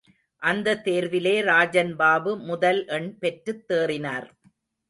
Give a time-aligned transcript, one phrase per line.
[0.41, 4.27] அந்த தேர்விலே ராஜன் பாபு முதல் எண் பெற்றுத் தேறினார்.